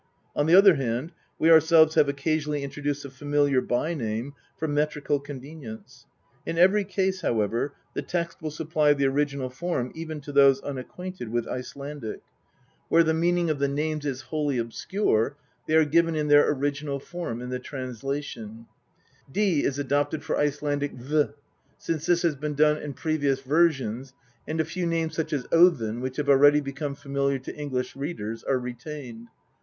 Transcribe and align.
On 0.35 0.47
the 0.47 0.55
other 0.55 0.77
hand, 0.77 1.11
we 1.37 1.51
ourselves 1.51 1.93
have 1.93 2.09
occasionally 2.09 2.63
introduced 2.63 3.05
a 3.05 3.09
familiar 3.11 3.61
by 3.61 3.93
narne 3.93 4.31
for 4.57 4.67
metrical 4.67 5.19
convenience. 5.19 6.07
In 6.43 6.57
every 6.57 6.83
case, 6.85 7.21
however, 7.21 7.73
the 7.93 8.01
text 8.01 8.41
will 8.41 8.49
supply 8.49 8.95
the 8.95 9.05
original 9.05 9.51
form 9.51 9.91
even 9.93 10.19
to 10.21 10.31
those 10.31 10.59
unacquainted 10.61 11.29
with 11.29 11.47
Icelandic. 11.47 12.21
Where 12.89 13.01
INTRODUCTION. 13.01 13.03
xi 13.03 13.07
the 13.09 13.13
meaning 13.13 13.49
of 13.51 13.59
the 13.59 13.67
names 13.67 14.03
is 14.07 14.21
wholly 14.21 14.57
obscure 14.57 15.37
they 15.67 15.75
are 15.75 15.85
given 15.85 16.15
in 16.15 16.29
their 16.29 16.49
original 16.51 16.99
form 16.99 17.39
in 17.39 17.49
the 17.51 17.59
translation; 17.59 18.65
'd' 19.31 19.37
is 19.63 19.77
adopted 19.77 20.23
for 20.23 20.35
Icelandic 20.35 20.93
')>,' 20.93 20.95
or 20.95 20.97
'th,' 20.97 21.33
since 21.77 22.07
this 22.07 22.23
has 22.23 22.35
been 22.35 22.55
done 22.55 22.77
in 22.81 22.93
previous 22.95 23.41
versions, 23.41 24.13
and 24.47 24.59
a 24.59 24.65
few 24.65 24.87
names, 24.87 25.15
such 25.15 25.31
as 25.31 25.45
Odin, 25.51 26.01
which 26.01 26.17
have 26.17 26.27
already 26.27 26.59
become 26.59 26.95
familiar 26.95 27.37
to 27.37 27.55
English 27.55 27.95
readers, 27.95 28.43
are 28.43 28.57
retained. 28.57 29.27